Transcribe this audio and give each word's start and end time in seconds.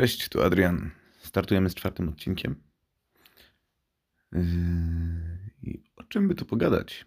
Cześć, 0.00 0.28
tu 0.28 0.42
Adrian. 0.42 0.90
Startujemy 1.18 1.70
z 1.70 1.74
czwartym 1.74 2.08
odcinkiem. 2.08 2.62
Yy, 4.32 4.40
I 5.62 5.82
o 5.96 6.02
czym 6.02 6.28
by 6.28 6.34
tu 6.34 6.44
pogadać? 6.44 7.06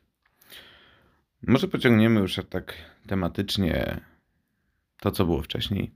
Może 1.47 1.67
pociągniemy 1.67 2.19
już 2.19 2.39
tak 2.49 2.73
tematycznie 3.07 4.01
to, 4.99 5.11
co 5.11 5.25
było 5.25 5.41
wcześniej. 5.41 5.93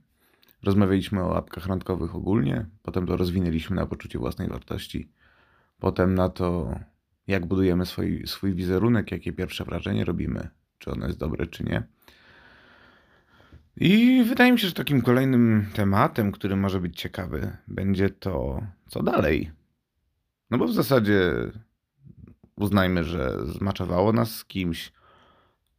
Rozmawialiśmy 0.62 1.22
o 1.22 1.36
apkach 1.36 1.66
randkowych 1.66 2.14
ogólnie, 2.14 2.66
potem 2.82 3.06
to 3.06 3.16
rozwinęliśmy 3.16 3.76
na 3.76 3.86
poczucie 3.86 4.18
własnej 4.18 4.48
wartości, 4.48 5.12
potem 5.78 6.14
na 6.14 6.28
to, 6.28 6.78
jak 7.26 7.46
budujemy 7.46 7.86
swój, 7.86 8.26
swój 8.26 8.54
wizerunek, 8.54 9.12
jakie 9.12 9.32
pierwsze 9.32 9.64
wrażenie 9.64 10.04
robimy, 10.04 10.48
czy 10.78 10.90
ono 10.90 11.06
jest 11.06 11.18
dobre, 11.18 11.46
czy 11.46 11.64
nie. 11.64 11.82
I 13.80 14.24
wydaje 14.24 14.52
mi 14.52 14.58
się, 14.58 14.66
że 14.66 14.74
takim 14.74 15.02
kolejnym 15.02 15.66
tematem, 15.74 16.32
który 16.32 16.56
może 16.56 16.80
być 16.80 17.00
ciekawy, 17.00 17.56
będzie 17.68 18.10
to, 18.10 18.62
co 18.88 19.02
dalej. 19.02 19.50
No 20.50 20.58
bo 20.58 20.66
w 20.66 20.72
zasadzie 20.72 21.32
uznajmy, 22.56 23.04
że 23.04 23.46
zmaczowało 23.46 24.12
nas 24.12 24.34
z 24.34 24.44
kimś, 24.44 24.92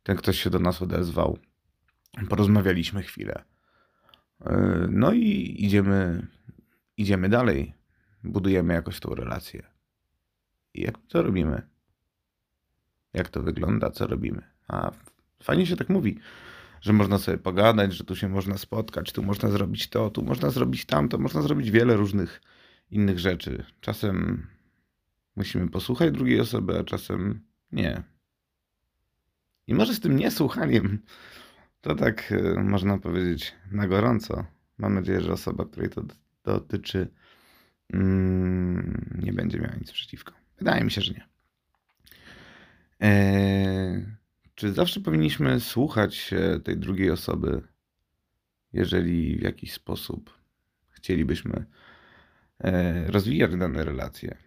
ten 0.03 0.17
ktoś 0.17 0.39
się 0.39 0.49
do 0.49 0.59
nas 0.59 0.81
odezwał, 0.81 1.37
porozmawialiśmy 2.29 3.03
chwilę. 3.03 3.43
Yy, 4.45 4.87
no 4.89 5.13
i 5.13 5.55
idziemy, 5.59 6.27
idziemy 6.97 7.29
dalej, 7.29 7.73
budujemy 8.23 8.73
jakoś 8.73 8.99
tą 8.99 9.15
relację. 9.15 9.63
I 10.73 10.81
jak 10.81 10.97
to 11.07 11.21
robimy? 11.21 11.61
Jak 13.13 13.29
to 13.29 13.41
wygląda? 13.41 13.91
Co 13.91 14.07
robimy? 14.07 14.41
A 14.67 14.91
fajnie 15.43 15.65
się 15.65 15.75
tak 15.75 15.89
mówi 15.89 16.19
że 16.81 16.93
można 16.93 17.17
sobie 17.17 17.37
pogadać, 17.37 17.93
że 17.93 18.03
tu 18.03 18.15
się 18.15 18.29
można 18.29 18.57
spotkać, 18.57 19.11
tu 19.11 19.23
można 19.23 19.49
zrobić 19.49 19.89
to, 19.89 20.09
tu 20.09 20.23
można 20.23 20.49
zrobić 20.49 20.85
tamto, 20.85 21.17
można 21.17 21.41
zrobić 21.41 21.71
wiele 21.71 21.95
różnych 21.95 22.41
innych 22.91 23.19
rzeczy. 23.19 23.63
Czasem 23.81 24.47
musimy 25.35 25.69
posłuchać 25.69 26.11
drugiej 26.11 26.39
osoby, 26.39 26.79
a 26.79 26.83
czasem 26.83 27.41
nie. 27.71 28.03
I 29.67 29.73
może 29.73 29.93
z 29.93 29.99
tym 29.99 30.15
niesłuchaniem 30.15 30.99
to 31.81 31.95
tak 31.95 32.31
e, 32.31 32.63
można 32.63 32.97
powiedzieć 32.97 33.55
na 33.71 33.87
gorąco. 33.87 34.45
Mam 34.77 34.93
nadzieję, 34.93 35.21
że 35.21 35.33
osoba, 35.33 35.65
której 35.65 35.89
to 35.89 36.03
dotyczy, 36.43 37.07
mm, 37.93 39.19
nie 39.21 39.33
będzie 39.33 39.59
miała 39.59 39.75
nic 39.75 39.91
przeciwko. 39.91 40.33
Wydaje 40.57 40.83
mi 40.83 40.91
się, 40.91 41.01
że 41.01 41.13
nie. 41.13 41.27
Eee, 42.99 44.05
czy 44.59 44.73
zawsze 44.73 44.99
powinniśmy 44.99 45.59
słuchać 45.59 46.33
tej 46.63 46.77
drugiej 46.77 47.11
osoby, 47.11 47.61
jeżeli 48.73 49.37
w 49.37 49.41
jakiś 49.41 49.73
sposób 49.73 50.33
chcielibyśmy 50.89 51.65
e, 52.59 53.11
rozwijać 53.11 53.55
dane 53.55 53.85
relacje? 53.85 54.37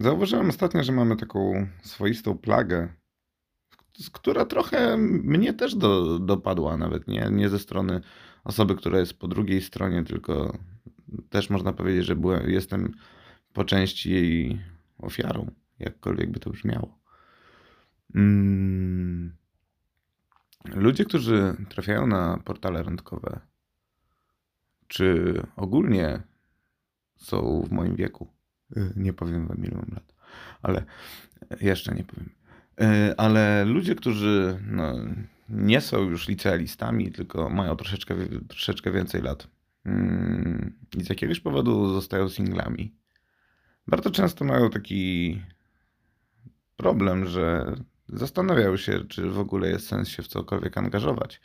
Zauważyłem 0.00 0.48
ostatnio, 0.48 0.82
że 0.82 0.92
mamy 0.92 1.16
taką 1.16 1.66
swoistą 1.82 2.38
plagę, 2.38 2.88
która 4.12 4.44
trochę 4.44 4.96
mnie 4.98 5.52
też 5.52 5.74
do, 5.74 6.18
dopadła, 6.18 6.76
nawet 6.76 7.08
nie, 7.08 7.28
nie 7.32 7.48
ze 7.48 7.58
strony 7.58 8.00
osoby, 8.44 8.74
która 8.74 8.98
jest 8.98 9.18
po 9.18 9.28
drugiej 9.28 9.62
stronie, 9.62 10.04
tylko 10.04 10.58
też 11.30 11.50
można 11.50 11.72
powiedzieć, 11.72 12.04
że 12.04 12.16
byłem, 12.16 12.50
jestem 12.50 12.92
po 13.52 13.64
części 13.64 14.10
jej 14.10 14.60
ofiarą, 14.98 15.50
jakkolwiek 15.78 16.30
by 16.30 16.40
to 16.40 16.50
brzmiało. 16.50 16.98
Mm. 18.14 19.32
Ludzie, 20.74 21.04
którzy 21.04 21.56
trafiają 21.68 22.06
na 22.06 22.38
portale 22.44 22.82
randkowe, 22.82 23.40
czy 24.88 25.34
ogólnie 25.56 26.22
są 27.16 27.62
w 27.62 27.72
moim 27.72 27.96
wieku, 27.96 28.28
y, 28.76 28.92
nie 28.96 29.12
powiem 29.12 29.46
wam 29.46 29.64
ile 29.64 29.76
mam 29.76 29.90
lat, 29.94 30.14
ale 30.62 30.84
jeszcze 31.60 31.94
nie 31.94 32.04
powiem. 32.04 32.30
Y, 32.80 33.16
ale 33.16 33.64
ludzie, 33.64 33.94
którzy 33.94 34.58
no, 34.66 34.94
nie 35.48 35.80
są 35.80 36.02
już 36.02 36.28
licealistami, 36.28 37.12
tylko 37.12 37.50
mają 37.50 37.76
troszeczkę, 37.76 38.14
troszeczkę 38.48 38.92
więcej 38.92 39.22
lat 39.22 39.48
mm, 39.84 40.78
i 40.96 41.04
z 41.04 41.08
jakiegoś 41.08 41.40
powodu 41.40 41.94
zostają 41.94 42.28
singlami, 42.28 42.94
bardzo 43.86 44.10
często 44.10 44.44
mają 44.44 44.70
taki 44.70 45.42
problem, 46.76 47.26
że 47.26 47.74
zastanawiał 48.08 48.78
się, 48.78 49.04
czy 49.08 49.30
w 49.30 49.38
ogóle 49.38 49.68
jest 49.68 49.88
sens 49.88 50.08
się 50.08 50.22
w 50.22 50.28
cokolwiek 50.28 50.78
angażować. 50.78 51.40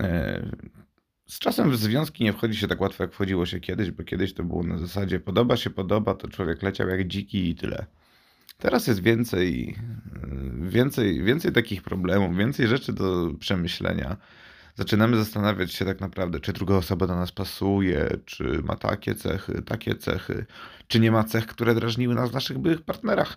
E, 0.00 0.42
z 1.26 1.38
czasem 1.38 1.70
w 1.70 1.76
związki 1.76 2.24
nie 2.24 2.32
wchodzi 2.32 2.56
się 2.56 2.68
tak 2.68 2.80
łatwo, 2.80 3.04
jak 3.04 3.12
wchodziło 3.12 3.46
się 3.46 3.60
kiedyś, 3.60 3.90
bo 3.90 4.04
kiedyś 4.04 4.34
to 4.34 4.44
było 4.44 4.62
na 4.62 4.78
zasadzie 4.78 5.20
podoba 5.20 5.56
się, 5.56 5.70
podoba, 5.70 6.14
to 6.14 6.28
człowiek 6.28 6.62
leciał 6.62 6.88
jak 6.88 7.08
dziki 7.08 7.50
i 7.50 7.54
tyle. 7.54 7.86
Teraz 8.58 8.86
jest 8.86 9.02
więcej, 9.02 9.76
więcej, 10.62 11.22
więcej 11.22 11.52
takich 11.52 11.82
problemów, 11.82 12.36
więcej 12.36 12.66
rzeczy 12.68 12.92
do 12.92 13.30
przemyślenia. 13.40 14.16
Zaczynamy 14.74 15.16
zastanawiać 15.16 15.72
się 15.72 15.84
tak 15.84 16.00
naprawdę, 16.00 16.40
czy 16.40 16.52
druga 16.52 16.74
osoba 16.74 17.06
do 17.06 17.16
nas 17.16 17.32
pasuje, 17.32 18.08
czy 18.24 18.44
ma 18.62 18.76
takie 18.76 19.14
cechy, 19.14 19.62
takie 19.62 19.94
cechy, 19.94 20.46
czy 20.88 21.00
nie 21.00 21.12
ma 21.12 21.24
cech, 21.24 21.46
które 21.46 21.74
drażniły 21.74 22.14
nas 22.14 22.30
w 22.30 22.34
naszych 22.34 22.58
byłych 22.58 22.82
partnerach, 22.82 23.36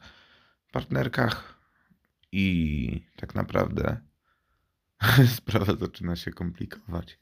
partnerkach. 0.72 1.55
I 2.38 3.01
tak 3.16 3.35
naprawdę 3.35 3.97
sprawa 5.38 5.75
zaczyna 5.75 6.16
się 6.16 6.31
komplikować. 6.31 7.19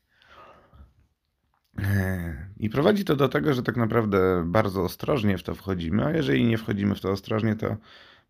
I 2.57 2.69
prowadzi 2.69 3.05
to 3.05 3.15
do 3.15 3.29
tego, 3.29 3.53
że 3.53 3.63
tak 3.63 3.77
naprawdę 3.77 4.43
bardzo 4.45 4.83
ostrożnie 4.83 5.37
w 5.37 5.43
to 5.43 5.55
wchodzimy, 5.55 6.05
a 6.05 6.11
jeżeli 6.11 6.45
nie 6.45 6.57
wchodzimy 6.57 6.95
w 6.95 7.01
to 7.01 7.11
ostrożnie, 7.11 7.55
to 7.55 7.77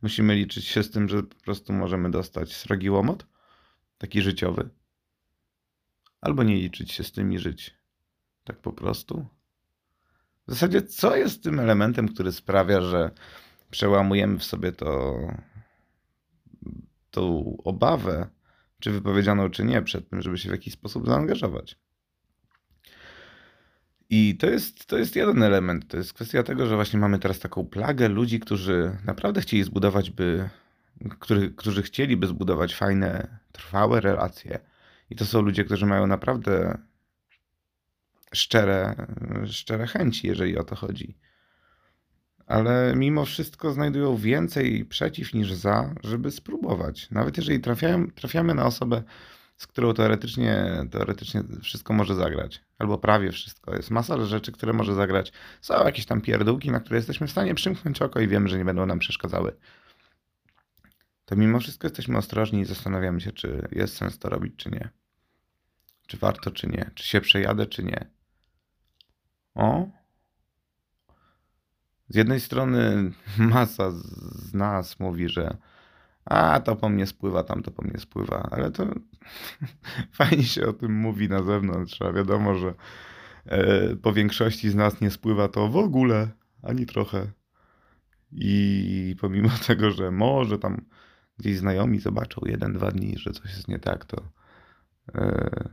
musimy 0.02 0.36
liczyć 0.36 0.66
się 0.66 0.84
z 0.84 0.92
tym, 0.92 1.10
że 1.10 1.24
po 1.24 1.36
prostu 1.36 1.74
możemy 1.74 2.12
dostać 2.12 2.56
srogi 2.56 2.90
łomot, 2.90 3.28
taki 3.98 4.22
życiowy, 4.22 4.70
albo 6.22 6.44
nie 6.44 6.56
liczyć 6.56 6.92
się 6.92 7.04
z 7.04 7.12
tym 7.12 7.34
i 7.34 7.40
żyć 7.40 7.76
tak 8.44 8.60
po 8.60 8.74
prostu. 8.74 9.26
W 10.48 10.52
zasadzie, 10.52 10.82
co 10.82 11.16
jest 11.16 11.44
tym 11.44 11.60
elementem, 11.60 12.08
który 12.08 12.32
sprawia, 12.32 12.82
że 12.82 13.12
przełamujemy 13.72 14.40
w 14.40 14.44
sobie 14.44 14.72
to 14.72 15.18
tą 17.14 17.58
obawę, 17.64 18.28
czy 18.80 18.92
wypowiedzianą, 18.92 19.50
czy 19.50 19.66
nie, 19.66 19.82
przed 19.82 20.10
tym, 20.10 20.22
żeby 20.22 20.38
się 20.38 20.50
w 20.50 20.52
jakiś 20.52 20.74
sposób 20.74 21.08
zaangażować. 21.08 21.78
I 24.10 24.38
to 24.38 24.48
jest, 24.48 24.86
to 24.86 24.98
jest 24.98 25.16
jeden 25.16 25.44
element. 25.44 25.88
To 25.88 25.98
jest 25.98 26.14
kwestia 26.14 26.44
tego, 26.44 26.66
że 26.66 26.76
właśnie 26.76 27.00
mamy 27.00 27.20
teraz 27.20 27.40
taką 27.40 27.66
plagę 27.66 28.10
ludzi, 28.10 28.40
którzy 28.40 28.98
naprawdę 29.06 29.42
chcieli 29.42 29.64
zbudować, 29.64 30.12
by, 30.12 30.50
którzy, 31.20 31.52
którzy 31.52 31.84
chcieliby 31.84 32.28
zbudować 32.28 32.76
fajne, 32.76 33.40
trwałe 33.52 34.02
relacje. 34.02 34.60
I 35.10 35.16
to 35.16 35.26
są 35.26 35.42
ludzie, 35.42 35.66
którzy 35.66 35.86
mają 35.86 36.08
naprawdę 36.08 36.78
szczere, 38.34 38.96
szczere 39.46 39.88
chęci, 39.88 40.28
jeżeli 40.28 40.58
o 40.58 40.64
to 40.64 40.76
chodzi 40.76 41.18
ale 42.46 42.94
mimo 42.96 43.26
wszystko 43.26 43.72
znajdują 43.72 44.16
więcej 44.16 44.86
przeciw 44.86 45.34
niż 45.34 45.54
za, 45.54 45.96
żeby 46.04 46.32
spróbować. 46.32 47.12
Nawet 47.12 47.38
jeżeli 47.38 47.60
trafiają, 47.60 48.12
trafiamy 48.12 48.54
na 48.54 48.66
osobę, 48.66 49.04
z 49.58 49.68
którą 49.68 49.94
teoretycznie, 49.94 50.66
teoretycznie 50.92 51.44
wszystko 51.62 51.94
może 51.94 52.16
zagrać, 52.16 52.62
albo 52.80 52.98
prawie 52.98 53.32
wszystko. 53.32 53.76
Jest 53.76 53.92
masa 53.92 54.26
rzeczy, 54.26 54.52
które 54.52 54.74
może 54.74 54.96
zagrać. 54.96 55.34
Są 55.62 55.86
jakieś 55.86 56.06
tam 56.06 56.22
pierdółki, 56.22 56.72
na 56.72 56.80
które 56.80 56.98
jesteśmy 56.98 57.28
w 57.28 57.32
stanie 57.32 57.56
przymknąć 57.56 58.02
oko 58.02 58.20
i 58.20 58.28
wiemy, 58.28 58.50
że 58.50 58.58
nie 58.58 58.66
będą 58.66 58.86
nam 58.86 59.00
przeszkadzały. 59.00 59.56
To 61.26 61.36
mimo 61.36 61.60
wszystko 61.60 61.88
jesteśmy 61.88 62.18
ostrożni 62.18 62.62
i 62.62 62.66
zastanawiamy 62.66 63.22
się, 63.22 63.32
czy 63.32 63.68
jest 63.72 63.98
sens 63.98 64.20
to 64.20 64.30
robić, 64.30 64.54
czy 64.58 64.70
nie. 64.72 64.90
Czy 66.08 66.18
warto, 66.18 66.52
czy 66.52 66.68
nie. 66.68 66.92
Czy 66.96 67.08
się 67.08 67.22
przejadę, 67.22 67.66
czy 67.66 67.84
nie. 67.84 68.08
O, 69.56 69.88
z 72.10 72.16
jednej 72.16 72.40
strony 72.40 73.12
masa 73.38 73.92
z 73.92 74.54
nas 74.54 75.00
mówi, 75.00 75.30
że 75.30 75.58
a 76.26 76.60
to 76.60 76.76
po 76.76 76.90
mnie 76.90 77.08
spływa, 77.08 77.44
tam 77.44 77.64
to 77.64 77.72
po 77.72 77.82
mnie 77.82 78.00
spływa, 78.00 78.50
ale 78.52 78.72
to 78.72 78.86
fajnie 80.18 80.44
się 80.44 80.68
o 80.68 80.74
tym 80.74 80.94
mówi 80.94 81.30
na 81.30 81.44
zewnątrz, 81.44 82.02
a 82.02 82.14
wiadomo, 82.14 82.56
że 82.56 82.74
e, 83.46 83.96
po 83.96 84.14
większości 84.14 84.70
z 84.70 84.76
nas 84.76 85.02
nie 85.02 85.12
spływa 85.12 85.48
to 85.48 85.68
w 85.68 85.78
ogóle, 85.78 86.30
ani 86.62 86.86
trochę. 86.86 87.28
I 88.32 89.16
pomimo 89.22 89.50
tego, 89.68 89.92
że 89.92 90.12
może 90.12 90.60
tam 90.60 90.86
gdzieś 91.38 91.58
znajomi 91.58 92.00
zobaczą 92.00 92.42
jeden, 92.46 92.74
dwa 92.74 92.92
dni, 92.92 93.18
że 93.18 93.32
coś 93.32 93.52
jest 93.52 93.68
nie 93.68 93.80
tak, 93.80 94.06
to 94.06 94.24
e, 95.16 95.70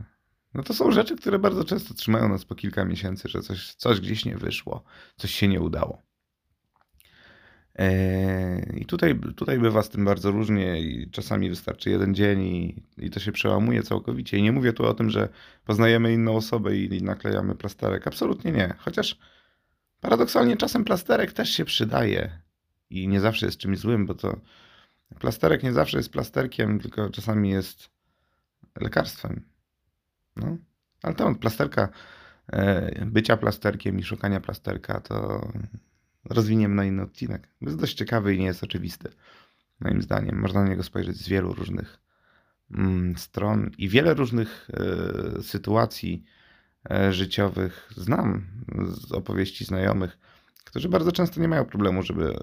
no 0.55 0.63
to 0.63 0.75
są 0.75 0.91
rzeczy, 0.91 1.17
które 1.17 1.39
bardzo 1.39 1.65
często 1.65 1.95
trzymają 1.95 2.29
nas 2.29 2.45
po 2.45 2.55
kilka 2.55 2.85
miesięcy, 2.85 3.29
że 3.29 3.43
coś, 3.43 3.75
coś 3.75 4.01
gdzieś 4.01 4.25
nie 4.25 4.37
wyszło, 4.37 4.85
coś 5.17 5.31
się 5.31 5.49
nie 5.49 5.61
udało. 5.61 6.03
E, 7.79 8.73
I 8.77 8.87
tutaj, 8.87 9.21
tutaj 9.37 9.59
bywa 9.59 9.83
z 9.83 9.89
tym 9.89 10.05
bardzo 10.05 10.31
różnie 10.31 10.81
i 10.81 11.11
czasami 11.11 11.49
wystarczy 11.49 11.91
jeden 11.91 12.15
dzień 12.15 12.43
i, 12.43 12.83
i 12.99 13.11
to 13.11 13.21
się 13.21 13.33
przełamuje 13.33 13.83
całkowicie. 13.83 14.39
I 14.39 14.43
nie 14.43 14.53
mówię 14.53 14.73
tu 14.73 14.85
o 14.85 14.95
tym, 14.95 15.11
że 15.11 15.29
poznajemy 15.65 16.13
inną 16.13 16.37
osobę 16.37 16.77
i, 16.77 16.97
i 16.97 17.03
naklejamy 17.03 17.55
plasterek. 17.55 18.07
Absolutnie 18.07 18.53
nie. 18.53 18.75
Chociaż 18.79 19.19
paradoksalnie 20.01 20.57
czasem 20.57 20.85
plasterek 20.85 21.33
też 21.33 21.51
się 21.51 21.65
przydaje 21.65 22.41
i 22.91 23.09
nie 23.09 23.21
zawsze 23.21 23.47
jest 23.47 23.59
czymś 23.59 23.79
złym, 23.79 24.07
bo 24.07 24.15
to 24.15 24.41
plasterek 25.19 25.63
nie 25.63 25.73
zawsze 25.73 25.97
jest 25.97 26.13
plasterkiem, 26.13 26.81
tylko 26.81 27.11
czasami 27.11 27.51
jest 27.51 27.91
lekarstwem. 28.81 29.43
No. 30.37 30.57
Ale 31.03 31.15
temat 31.15 31.39
plasterka, 31.39 31.89
e, 32.53 33.07
bycia 33.07 33.37
plasterkiem 33.37 33.99
i 33.99 34.03
szukania 34.03 34.41
plasterka 34.41 35.01
to 35.01 35.49
rozwiniemy 36.25 36.75
na 36.75 36.85
inny 36.85 37.03
odcinek. 37.03 37.49
Jest 37.61 37.77
dość 37.77 37.95
ciekawy 37.95 38.35
i 38.35 38.39
nie 38.39 38.47
jest 38.47 38.65
oczywisty. 38.65 39.09
Moim 39.81 40.03
zdaniem. 40.03 40.41
Można 40.41 40.63
na 40.63 40.69
niego 40.69 40.83
spojrzeć 40.83 41.17
z 41.17 41.29
wielu 41.29 41.55
różnych 41.55 41.99
mm, 42.71 43.17
stron 43.17 43.71
i 43.79 43.89
wiele 43.89 44.15
różnych 44.15 44.69
e, 44.73 45.43
sytuacji 45.43 46.25
e, 46.91 47.13
życiowych 47.13 47.91
znam 47.97 48.47
z 48.89 49.13
opowieści 49.13 49.65
znajomych, 49.65 50.19
którzy 50.65 50.89
bardzo 50.89 51.13
często 51.13 51.41
nie 51.41 51.49
mają 51.49 51.65
problemu, 51.65 52.03
żeby 52.03 52.37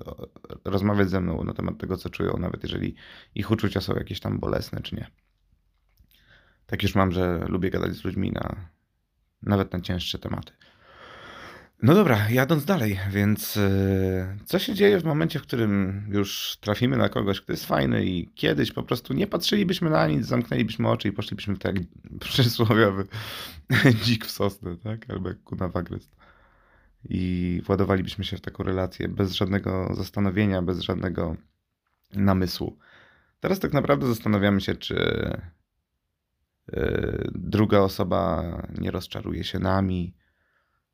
rozmawiać 0.66 1.10
ze 1.10 1.22
mną 1.22 1.44
na 1.44 1.54
temat 1.54 1.78
tego, 1.78 1.98
co 1.98 2.10
czują, 2.10 2.38
nawet 2.38 2.64
jeżeli 2.64 2.96
ich 3.36 3.52
uczucia 3.52 3.82
są 3.82 3.96
jakieś 3.96 4.20
tam 4.20 4.40
bolesne, 4.40 4.82
czy 4.82 4.96
nie. 4.96 5.08
Tak 6.66 6.84
już 6.84 6.96
mam, 6.96 7.12
że 7.12 7.46
lubię 7.48 7.70
gadać 7.70 7.94
z 7.94 8.04
ludźmi 8.04 8.32
na 8.32 8.70
nawet 9.42 9.74
na 9.74 9.82
cięższe 9.82 10.20
tematy. 10.20 10.54
No 11.82 11.96
dobra, 11.96 12.30
jadąc 12.30 12.66
dalej, 12.66 13.00
więc 13.10 13.56
yy, 13.56 14.38
co 14.46 14.60
się 14.60 14.74
dzieje 14.74 15.00
w 15.00 15.04
momencie, 15.04 15.40
w 15.40 15.42
którym 15.42 16.04
już 16.12 16.58
trafimy 16.62 16.98
na 16.98 17.10
kogoś, 17.10 17.42
kto 17.42 17.54
jest 17.54 17.66
fajny 17.66 18.06
i 18.06 18.30
kiedyś 18.36 18.72
po 18.72 18.84
prostu 18.84 19.14
nie 19.14 19.28
patrzylibyśmy 19.28 19.90
na 19.90 20.08
nic, 20.08 20.26
zamknęlibyśmy 20.26 20.90
oczy 20.90 21.08
i 21.08 21.12
poszlibyśmy 21.12 21.56
w 21.56 21.60
tak 21.60 21.76
przysłowiowy 22.20 23.08
dzik 24.04 24.26
w 24.26 24.32
sosnę, 24.32 24.78
tak? 24.78 25.10
Albo 25.10 25.30
jak 25.30 25.44
kuna 25.44 25.68
w 25.68 25.78
agrest. 25.78 26.16
I 27.10 27.62
władowalibyśmy 27.66 28.24
się 28.24 28.38
w 28.38 28.42
taką 28.42 28.64
relację 28.64 29.08
bez 29.08 29.32
żadnego 29.32 29.92
zastanowienia, 29.96 30.62
bez 30.62 30.80
żadnego 30.80 31.36
namysłu. 32.14 32.78
Teraz 33.40 33.60
tak 33.60 33.74
naprawdę 33.74 34.08
zastanawiamy 34.08 34.62
się, 34.62 34.76
czy 34.76 34.96
yy, 36.74 37.32
druga 37.36 37.80
osoba 37.80 38.44
nie 38.78 38.92
rozczaruje 38.92 39.44
się 39.44 39.60
nami, 39.60 40.14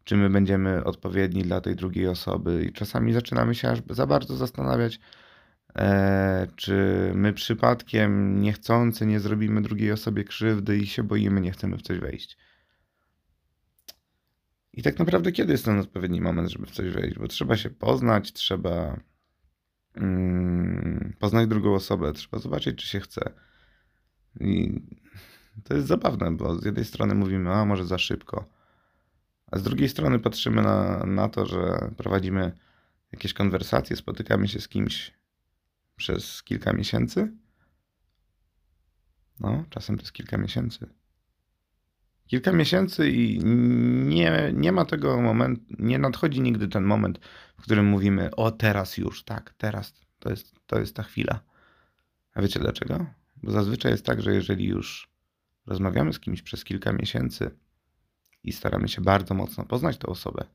czy 0.03 0.17
my 0.17 0.29
będziemy 0.29 0.83
odpowiedni 0.83 1.43
dla 1.43 1.61
tej 1.61 1.75
drugiej 1.75 2.07
osoby. 2.07 2.65
I 2.65 2.73
czasami 2.73 3.13
zaczynamy 3.13 3.55
się 3.55 3.69
aż 3.69 3.79
za 3.89 4.07
bardzo 4.07 4.35
zastanawiać, 4.35 4.99
e, 5.75 6.47
czy 6.55 7.11
my 7.15 7.33
przypadkiem 7.33 8.41
niechcący 8.41 9.05
nie 9.05 9.19
zrobimy 9.19 9.61
drugiej 9.61 9.91
osobie 9.91 10.23
krzywdy 10.23 10.77
i 10.77 10.87
się 10.87 11.03
boimy, 11.03 11.41
nie 11.41 11.51
chcemy 11.51 11.77
w 11.77 11.81
coś 11.81 11.99
wejść. 11.99 12.37
I 14.73 14.83
tak 14.83 14.99
naprawdę 14.99 15.31
kiedy 15.31 15.51
jest 15.51 15.65
ten 15.65 15.79
odpowiedni 15.79 16.21
moment, 16.21 16.49
żeby 16.49 16.65
w 16.65 16.71
coś 16.71 16.89
wejść? 16.89 17.17
Bo 17.19 17.27
trzeba 17.27 17.57
się 17.57 17.69
poznać, 17.69 18.33
trzeba 18.33 18.99
mm, 19.95 21.13
poznać 21.19 21.47
drugą 21.47 21.75
osobę, 21.75 22.13
trzeba 22.13 22.39
zobaczyć, 22.39 22.77
czy 22.77 22.87
się 22.87 22.99
chce. 22.99 23.33
I 24.39 24.81
to 25.63 25.73
jest 25.73 25.87
zabawne, 25.87 26.31
bo 26.31 26.55
z 26.55 26.65
jednej 26.65 26.85
strony 26.85 27.15
mówimy, 27.15 27.49
a 27.51 27.65
może 27.65 27.85
za 27.85 27.97
szybko 27.97 28.62
a 29.53 29.57
z 29.57 29.63
drugiej 29.63 29.89
strony 29.89 30.19
patrzymy 30.19 30.61
na, 30.61 31.05
na 31.05 31.29
to, 31.29 31.45
że 31.45 31.91
prowadzimy 31.97 32.51
jakieś 33.11 33.33
konwersacje, 33.33 33.95
spotykamy 33.95 34.47
się 34.47 34.59
z 34.59 34.67
kimś 34.67 35.11
przez 35.95 36.43
kilka 36.43 36.73
miesięcy. 36.73 37.31
No, 39.39 39.65
czasem 39.69 39.97
to 39.97 40.01
jest 40.01 40.13
kilka 40.13 40.37
miesięcy. 40.37 40.89
Kilka 42.27 42.51
miesięcy 42.51 43.09
i 43.09 43.39
nie, 44.05 44.51
nie 44.53 44.71
ma 44.71 44.85
tego 44.85 45.21
momentu, 45.21 45.61
nie 45.79 45.99
nadchodzi 45.99 46.41
nigdy 46.41 46.67
ten 46.67 46.83
moment, 46.83 47.19
w 47.57 47.61
którym 47.61 47.85
mówimy, 47.85 48.35
o 48.35 48.51
teraz 48.51 48.97
już, 48.97 49.23
tak, 49.23 49.53
teraz 49.57 49.93
to 50.19 50.29
jest, 50.29 50.55
to 50.67 50.79
jest 50.79 50.95
ta 50.95 51.03
chwila. 51.03 51.39
A 52.33 52.41
wiecie 52.41 52.59
dlaczego? 52.59 53.05
Bo 53.43 53.51
zazwyczaj 53.51 53.91
jest 53.91 54.05
tak, 54.05 54.21
że 54.21 54.33
jeżeli 54.33 54.65
już 54.65 55.09
rozmawiamy 55.65 56.13
z 56.13 56.19
kimś 56.19 56.41
przez 56.41 56.63
kilka 56.63 56.93
miesięcy, 56.93 57.51
i 58.43 58.51
staramy 58.51 58.87
się 58.87 59.01
bardzo 59.01 59.33
mocno 59.33 59.65
poznać 59.65 59.97
tę 59.97 60.07
osobę, 60.07 60.45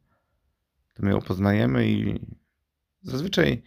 to 0.94 1.02
my 1.02 1.10
ją 1.10 1.20
poznajemy 1.20 1.88
i 1.88 2.20
zazwyczaj 3.02 3.62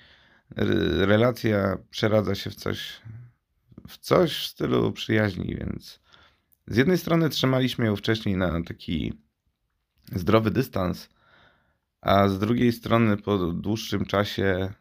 relacja 0.97 1.77
przeradza 1.89 2.35
się 2.35 2.50
w 2.50 2.56
coś, 2.56 3.01
w 3.88 3.97
coś 3.97 4.38
w 4.38 4.47
stylu 4.47 4.91
przyjaźni, 4.91 5.56
więc 5.56 6.00
z 6.68 6.75
jednej 6.75 6.97
strony 6.97 7.29
trzymaliśmy 7.29 7.85
ją 7.85 7.95
wcześniej 7.95 8.38
na 8.38 8.63
taki 8.63 9.13
zdrowy 10.12 10.51
dystans, 10.51 11.09
a 12.01 12.27
z 12.27 12.39
drugiej 12.39 12.71
strony 12.71 13.18
po 13.18 13.38
dłuższym 13.38 14.06
czasie 14.06 14.73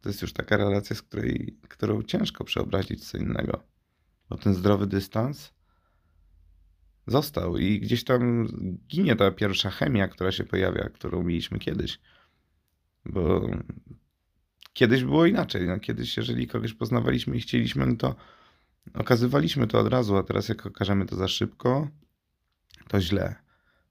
to 0.00 0.08
jest 0.08 0.22
już 0.22 0.32
taka 0.32 0.56
relacja, 0.56 0.96
z 0.96 1.02
której, 1.02 1.58
którą 1.68 2.02
ciężko 2.02 2.44
przeobrazić 2.44 3.08
co 3.08 3.18
innego. 3.18 3.62
Bo 4.28 4.36
ten 4.36 4.54
zdrowy 4.54 4.86
dystans 4.86 5.52
został 7.06 7.56
i 7.56 7.80
gdzieś 7.80 8.04
tam 8.04 8.46
ginie 8.88 9.16
ta 9.16 9.30
pierwsza 9.30 9.70
chemia, 9.70 10.08
która 10.08 10.32
się 10.32 10.44
pojawia, 10.44 10.88
którą 10.88 11.22
mieliśmy 11.22 11.58
kiedyś. 11.58 12.00
Bo 13.04 13.50
kiedyś 14.72 15.04
było 15.04 15.26
inaczej. 15.26 15.66
No, 15.66 15.80
kiedyś, 15.80 16.16
jeżeli 16.16 16.46
kogoś 16.46 16.74
poznawaliśmy 16.74 17.36
i 17.36 17.40
chcieliśmy, 17.40 17.86
no 17.86 17.96
to 17.96 18.16
okazywaliśmy 18.94 19.66
to 19.66 19.80
od 19.80 19.88
razu, 19.88 20.16
a 20.16 20.22
teraz 20.22 20.48
jak 20.48 20.66
okażemy 20.66 21.06
to 21.06 21.16
za 21.16 21.28
szybko, 21.28 21.88
to 22.88 23.00
źle. 23.00 23.34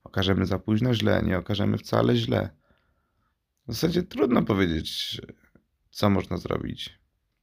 Okażemy 0.04 0.46
za 0.46 0.60
późno, 0.60 0.94
źle. 0.94 1.24
Nie 1.26 1.38
okażemy 1.38 1.78
wcale, 1.78 2.16
źle. 2.16 2.50
W 3.68 3.74
zasadzie 3.74 4.04
trudno 4.04 4.44
powiedzieć, 4.44 5.22
co 5.90 6.10
można 6.10 6.38
zrobić. 6.38 7.00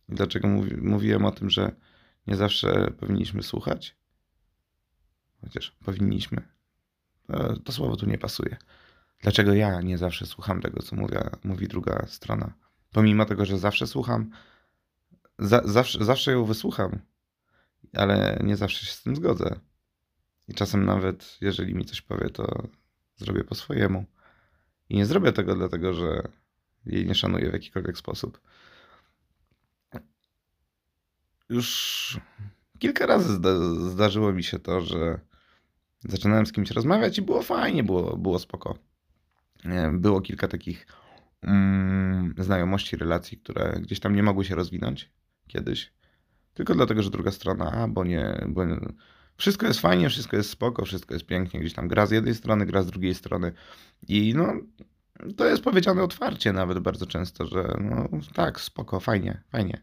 Dlaczego 0.09 0.49
mówi, 0.49 0.77
mówiłem 0.77 1.25
o 1.25 1.31
tym, 1.31 1.51
że 1.51 1.77
nie 2.27 2.37
zawsze 2.37 2.91
powinniśmy 2.91 3.43
słuchać? 3.43 3.97
Chociaż 5.41 5.71
powinniśmy. 5.85 6.43
To, 7.27 7.59
to 7.59 7.73
słowo 7.73 7.97
tu 7.97 8.07
nie 8.07 8.19
pasuje. 8.19 8.57
Dlaczego 9.23 9.55
ja 9.55 9.81
nie 9.81 9.99
zawsze 9.99 10.27
słucham 10.27 10.61
tego, 10.61 10.83
co 10.83 10.97
mówi, 10.97 11.17
mówi 11.45 11.69
druga 11.69 12.07
strona? 12.07 12.53
Pomimo 12.93 13.25
tego, 13.25 13.45
że 13.45 13.59
zawsze 13.59 13.87
słucham, 13.87 14.31
za, 15.39 15.63
zawsze, 15.65 16.05
zawsze 16.05 16.33
ją 16.33 16.45
wysłucham, 16.45 16.99
ale 17.95 18.41
nie 18.45 18.57
zawsze 18.57 18.87
się 18.87 18.93
z 18.93 19.03
tym 19.03 19.17
zgodzę. 19.17 19.61
I 20.49 20.55
czasem 20.55 20.85
nawet, 20.85 21.39
jeżeli 21.41 21.75
mi 21.75 21.85
coś 21.85 22.01
powie, 22.03 22.31
to 22.31 22.69
zrobię 23.17 23.45
po 23.45 23.55
swojemu. 23.55 24.05
I 24.89 24.97
nie 24.97 25.07
zrobię 25.07 25.33
tego 25.33 25.55
dlatego, 25.55 25.95
że 25.95 26.29
jej 26.87 27.07
nie 27.07 27.15
szanuję 27.15 27.51
w 27.51 27.53
jakikolwiek 27.53 27.99
sposób. 27.99 28.41
Już 31.49 32.21
kilka 32.79 33.07
razy 33.07 33.33
zda 33.33 33.51
zdarzyło 33.91 34.33
mi 34.33 34.45
się 34.45 34.59
to, 34.59 34.81
że 34.81 35.21
zaczynałem 36.09 36.47
z 36.47 36.53
kimś 36.53 36.71
rozmawiać 36.71 37.19
i 37.19 37.23
było 37.23 37.43
fajnie, 37.43 37.85
było, 37.85 38.17
było 38.17 38.39
spoko. 38.39 38.79
Było 39.93 40.21
kilka 40.21 40.49
takich 40.49 40.87
mm, 41.43 42.35
znajomości, 42.39 42.97
relacji, 42.97 43.39
które 43.39 43.79
gdzieś 43.81 44.01
tam 44.01 44.17
nie 44.17 44.23
mogły 44.23 44.45
się 44.45 44.55
rozwinąć 44.55 45.11
kiedyś. 45.47 45.93
Tylko 46.55 46.75
dlatego, 46.75 47.03
że 47.03 47.11
druga 47.11 47.31
strona, 47.31 47.73
a 47.73 47.89
bo 47.89 48.05
nie, 48.05 48.47
bo. 48.49 48.63
Wszystko 49.37 49.67
jest 49.67 49.81
fajnie, 49.81 50.09
wszystko 50.09 50.37
jest 50.37 50.51
spoko, 50.51 50.85
wszystko 50.85 51.15
jest 51.15 51.27
pięknie, 51.27 51.61
gdzieś 51.61 51.73
tam 51.73 51.89
gra 51.89 52.07
z 52.07 52.11
jednej 52.11 52.35
strony, 52.35 52.67
gra 52.67 52.83
z 52.83 52.87
drugiej 52.87 53.15
strony. 53.15 53.53
I 54.09 54.35
no, 54.37 54.53
to 55.37 55.47
jest 55.47 55.63
powiedziane 55.63 56.03
otwarcie 56.03 56.53
nawet 56.53 56.79
bardzo 56.79 57.07
często, 57.07 57.47
że 57.47 57.77
no 57.81 58.09
tak, 58.35 58.61
spoko, 58.61 59.01
fajnie, 59.01 59.43
fajnie. 59.49 59.83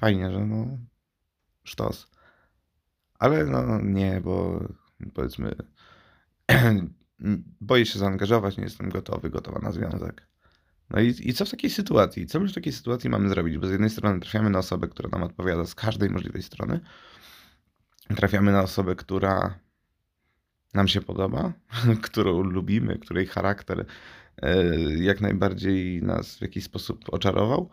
Fajnie, 0.00 0.32
że 0.32 0.46
no, 0.46 0.66
sztos. 1.64 2.10
Ale 3.18 3.44
no 3.44 3.80
nie, 3.82 4.20
bo 4.24 4.60
powiedzmy, 5.14 5.54
boję 7.60 7.86
się 7.86 7.98
zaangażować, 7.98 8.56
nie 8.56 8.64
jestem 8.64 8.88
gotowy, 8.90 9.30
gotowa 9.30 9.58
na 9.58 9.72
związek. 9.72 10.26
No 10.90 11.00
i, 11.00 11.14
i 11.20 11.34
co 11.34 11.44
w 11.44 11.50
takiej 11.50 11.70
sytuacji? 11.70 12.26
Co 12.26 12.40
my 12.40 12.48
w 12.48 12.54
takiej 12.54 12.72
sytuacji 12.72 13.10
mamy 13.10 13.28
zrobić? 13.28 13.58
Bo 13.58 13.66
z 13.66 13.70
jednej 13.70 13.90
strony 13.90 14.20
trafiamy 14.20 14.50
na 14.50 14.58
osobę, 14.58 14.88
która 14.88 15.08
nam 15.08 15.22
odpowiada 15.22 15.64
z 15.66 15.74
każdej 15.74 16.10
możliwej 16.10 16.42
strony. 16.42 16.80
Trafiamy 18.16 18.52
na 18.52 18.62
osobę, 18.62 18.96
która 18.96 19.58
nam 20.74 20.88
się 20.88 21.00
podoba, 21.00 21.52
którą 22.02 22.42
lubimy, 22.42 22.98
której 22.98 23.26
charakter 23.26 23.84
e, 24.42 24.64
jak 24.94 25.20
najbardziej 25.20 26.02
nas 26.02 26.38
w 26.38 26.42
jakiś 26.42 26.64
sposób 26.64 27.04
oczarował. 27.08 27.70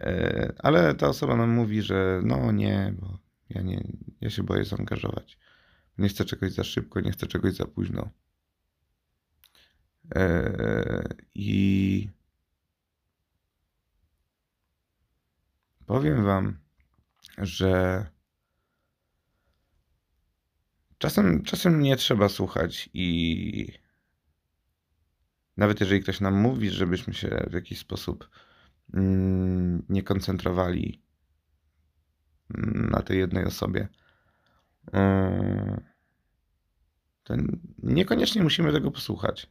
E, 0.00 0.52
ale 0.58 0.94
ta 0.94 1.08
osoba 1.08 1.36
nam 1.36 1.50
mówi, 1.50 1.82
że 1.82 2.20
no 2.24 2.52
nie, 2.52 2.94
bo 3.00 3.18
ja, 3.50 3.62
nie, 3.62 3.84
ja 4.20 4.30
się 4.30 4.42
boję 4.42 4.64
zaangażować. 4.64 5.38
Nie 5.98 6.08
chcę 6.08 6.24
czegoś 6.24 6.52
za 6.52 6.64
szybko, 6.64 7.00
nie 7.00 7.12
chcę 7.12 7.26
czegoś 7.26 7.54
za 7.54 7.66
późno. 7.66 8.10
Eee, 10.14 11.08
I 11.34 12.10
powiem 15.86 16.24
Wam, 16.24 16.58
że 17.38 18.06
czasem, 20.98 21.42
czasem 21.42 21.80
nie 21.80 21.96
trzeba 21.96 22.28
słuchać 22.28 22.90
i 22.94 23.78
nawet 25.56 25.80
jeżeli 25.80 26.02
ktoś 26.02 26.20
nam 26.20 26.34
mówi, 26.34 26.70
żebyśmy 26.70 27.14
się 27.14 27.46
w 27.50 27.52
jakiś 27.52 27.78
sposób 27.78 28.30
mm, 28.94 29.82
nie 29.88 30.02
koncentrowali 30.02 31.02
na 32.90 33.02
tej 33.02 33.18
jednej 33.18 33.44
osobie, 33.44 33.88
to 37.24 37.34
niekoniecznie 37.82 38.42
musimy 38.42 38.72
tego 38.72 38.90
posłuchać. 38.90 39.50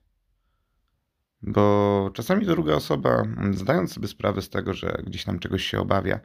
Bo 1.42 2.10
czasami 2.14 2.46
druga 2.46 2.74
osoba, 2.74 3.24
zdając 3.52 3.94
sobie 3.94 4.08
sprawę 4.08 4.42
z 4.42 4.50
tego, 4.50 4.74
że 4.74 5.04
gdzieś 5.08 5.24
tam 5.24 5.40
czegoś 5.40 5.64
się 5.64 5.80
obawia, 5.80 6.20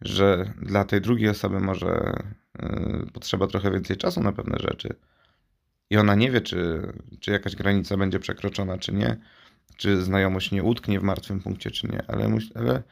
że 0.00 0.52
dla 0.62 0.84
tej 0.84 1.00
drugiej 1.00 1.28
osoby 1.28 1.60
może 1.60 2.12
yy, 2.62 3.06
potrzeba 3.12 3.46
trochę 3.46 3.70
więcej 3.70 3.96
czasu 3.96 4.20
na 4.20 4.32
pewne 4.32 4.58
rzeczy 4.58 4.96
i 5.92 5.96
ona 5.96 6.14
nie 6.14 6.30
wie, 6.30 6.40
czy, 6.40 6.82
czy 7.20 7.30
jakaś 7.30 7.56
granica 7.56 7.96
będzie 7.96 8.18
przekroczona, 8.18 8.78
czy 8.78 8.92
nie, 8.92 9.16
czy 9.76 10.02
znajomość 10.02 10.50
nie 10.50 10.62
utknie 10.62 11.00
w 11.00 11.02
martwym 11.02 11.40
punkcie, 11.40 11.70
czy 11.70 11.86
nie, 11.86 12.02
ale, 12.08 12.38
ale 12.54 12.82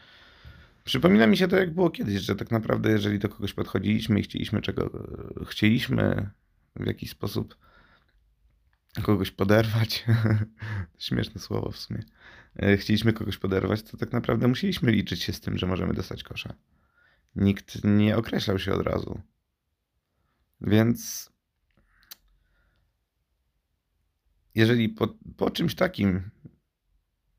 przypomina 0.90 1.26
mi 1.26 1.36
się 1.36 1.48
to, 1.48 1.56
jak 1.56 1.74
było 1.74 1.90
kiedyś, 1.90 2.20
że 2.20 2.36
tak 2.36 2.50
naprawdę, 2.50 2.90
jeżeli 2.90 3.18
do 3.18 3.28
kogoś 3.28 3.52
podchodziliśmy 3.52 4.20
i 4.20 4.22
chcieliśmy 4.22 4.62
czego 4.62 4.90
chcieliśmy 5.46 6.30
w 6.76 6.86
jakiś 6.86 7.10
sposób 7.10 7.56
kogoś 9.02 9.30
poderwać. 9.30 10.04
Śmieszne 10.98 11.40
słowo 11.40 11.70
w 11.70 11.76
sumie. 11.76 12.04
E, 12.56 12.76
chcieliśmy 12.76 13.12
kogoś 13.12 13.38
poderwać, 13.38 13.82
to 13.82 13.96
tak 13.96 14.12
naprawdę 14.12 14.48
musieliśmy 14.48 14.92
liczyć 14.92 15.22
się 15.22 15.32
z 15.32 15.40
tym, 15.40 15.58
że 15.58 15.66
możemy 15.66 15.94
dostać 15.94 16.22
kosza. 16.22 16.54
Nikt 17.36 17.84
nie 17.84 18.16
określał 18.16 18.58
się 18.58 18.72
od 18.72 18.82
razu. 18.82 19.20
Więc 20.60 21.30
jeżeli 24.54 24.88
po, 24.88 25.08
po 25.36 25.50
czymś 25.50 25.74
takim 25.74 26.30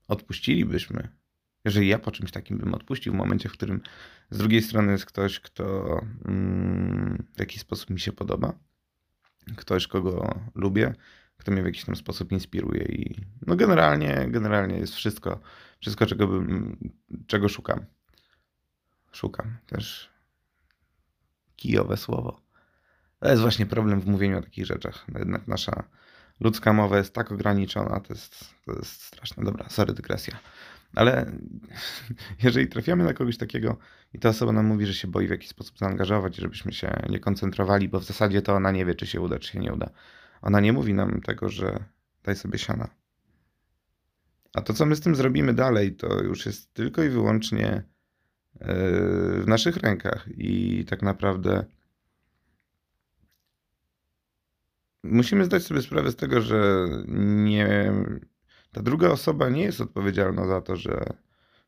odpuścilibyśmy, 0.08 1.21
jeżeli 1.65 1.88
ja 1.88 2.00
po 2.00 2.12
czymś 2.12 2.32
takim 2.32 2.58
bym 2.58 2.74
odpuścił 2.74 3.13
w 3.13 3.15
momencie, 3.15 3.50
w 3.50 3.53
którym 3.53 3.82
z 4.30 4.38
drugiej 4.38 4.62
strony 4.62 4.91
jest 4.91 5.06
ktoś, 5.06 5.39
kto 5.39 5.88
mm, 6.25 7.27
w 7.36 7.39
jakiś 7.39 7.62
sposób 7.62 7.89
mi 7.89 8.00
się 8.00 8.12
podoba, 8.12 8.53
ktoś, 9.58 9.88
kogo 9.88 10.39
lubię, 10.56 10.94
kto 11.38 11.51
mnie 11.51 11.63
w 11.63 11.65
jakiś 11.65 11.86
tam 11.86 11.96
sposób 11.96 12.32
inspiruje 12.32 12.84
i 12.84 13.22
no 13.48 13.56
generalnie, 13.56 14.25
generalnie 14.30 14.77
jest 14.77 14.96
wszystko, 14.96 15.39
wszystko 15.80 16.06
czego, 16.06 16.27
bym, 16.27 16.77
czego 17.27 17.50
szukam. 17.50 17.86
Szukam 19.12 19.58
też 19.65 20.10
kijowe 21.56 21.98
słowo. 21.98 22.41
To 23.20 23.30
jest 23.30 23.41
właśnie 23.41 23.65
problem 23.65 24.01
w 24.01 24.08
mówieniu 24.08 24.38
o 24.38 24.41
takich 24.41 24.65
rzeczach. 24.65 25.06
Jednak 25.15 25.48
nasza 25.48 25.84
ludzka 26.39 26.74
mowa 26.74 26.98
jest 26.98 27.13
tak 27.13 27.32
ograniczona, 27.32 28.00
to 28.00 28.13
jest, 28.13 28.56
to 28.65 28.74
jest 28.74 29.01
straszne. 29.01 29.44
Dobra, 29.44 29.70
sorry, 29.70 29.94
dygresja. 29.94 30.39
Ale 30.95 31.31
jeżeli 32.43 32.67
trafiamy 32.67 33.03
na 33.03 33.13
kogoś 33.13 33.38
takiego 33.38 33.77
i 34.13 34.19
ta 34.19 34.29
osoba 34.29 34.51
nam 34.51 34.65
mówi, 34.65 34.86
że 34.86 34.93
się 34.93 35.07
boi 35.07 35.27
w 35.27 35.31
jakiś 35.31 35.50
sposób 35.50 35.77
zaangażować, 35.77 36.36
żebyśmy 36.36 36.74
się 36.74 37.01
nie 37.10 37.19
koncentrowali, 37.19 37.89
bo 37.89 38.00
w 38.00 38.03
zasadzie 38.03 38.41
to 38.41 38.53
ona 38.53 38.71
nie 38.71 38.86
wie, 38.86 38.95
czy 38.95 39.07
się 39.07 39.21
uda, 39.21 39.39
czy 39.39 39.51
się 39.51 39.60
nie 39.60 39.74
uda 39.74 39.89
ona 40.41 40.60
nie 40.60 40.74
mówi 40.74 40.93
nam 40.93 41.21
tego, 41.21 41.50
że 41.50 41.83
daj 42.24 42.36
sobie 42.36 42.60
siana. 42.60 42.89
A 44.53 44.62
to, 44.62 44.74
co 44.74 44.86
my 44.86 44.95
z 44.95 45.01
tym 45.01 45.15
zrobimy 45.15 45.53
dalej, 45.53 45.95
to 45.95 46.24
już 46.24 46.45
jest 46.45 46.74
tylko 46.74 47.03
i 47.03 47.10
wyłącznie 47.10 47.67
e, 47.67 47.83
w 49.41 49.43
naszych 49.48 49.77
rękach. 49.77 50.27
I 50.38 50.86
tak 50.89 51.01
naprawdę 51.01 51.65
musimy 55.03 55.45
zdać 55.45 55.63
sobie 55.63 55.81
sprawę 55.81 56.12
z 56.12 56.15
tego, 56.15 56.41
że 56.41 56.88
nie, 57.07 57.93
ta 58.72 58.82
druga 58.82 59.10
osoba 59.10 59.50
nie 59.50 59.63
jest 59.63 59.82
odpowiedzialna 59.82 60.48
za 60.48 60.62
to, 60.62 60.75
że 60.75 61.06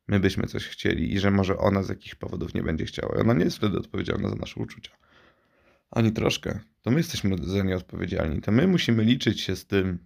my 0.08 0.20
byśmy 0.20 0.48
coś 0.48 0.68
chcieli 0.68 1.14
i 1.14 1.20
że 1.20 1.32
może 1.32 1.58
ona 1.58 1.84
z 1.84 1.90
jakichś 1.90 2.16
powodów 2.16 2.54
nie 2.54 2.64
będzie 2.64 2.86
chciała. 2.86 3.16
Ona 3.16 3.34
nie 3.34 3.46
jest 3.46 3.58
wtedy 3.58 3.78
odpowiedzialna 3.78 4.30
za 4.30 4.36
nasze 4.36 4.60
uczucia. 4.60 4.92
Ani 5.92 6.12
troszkę. 6.12 6.60
To 6.82 6.92
my 6.92 6.98
jesteśmy 6.98 7.38
za 7.44 7.64
nie 7.64 7.76
odpowiedzialni. 7.76 8.42
To 8.42 8.52
my 8.52 8.68
musimy 8.68 9.04
liczyć 9.04 9.42
się 9.42 9.56
z 9.56 9.66
tym, 9.66 10.00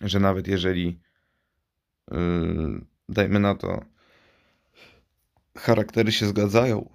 że 0.00 0.20
nawet 0.20 0.48
jeżeli 0.48 1.00
yy, 2.10 2.16
dajmy 3.08 3.40
na 3.40 3.54
to 3.54 3.84
charaktery 5.56 6.12
się 6.12 6.26
zgadzają, 6.26 6.90